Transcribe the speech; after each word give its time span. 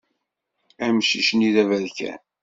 Amcic-nni 0.85 1.49
d 1.55 1.57
aberkan. 1.61 2.19